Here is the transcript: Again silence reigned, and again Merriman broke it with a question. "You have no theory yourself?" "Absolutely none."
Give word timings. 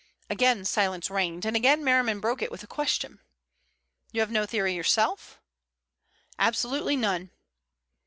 Again 0.31 0.65
silence 0.65 1.11
reigned, 1.11 1.45
and 1.45 1.55
again 1.55 1.83
Merriman 1.83 2.19
broke 2.19 2.41
it 2.41 2.49
with 2.49 2.63
a 2.63 2.65
question. 2.65 3.19
"You 4.11 4.21
have 4.21 4.31
no 4.31 4.47
theory 4.47 4.73
yourself?" 4.73 5.39
"Absolutely 6.39 6.95
none." 6.95 7.29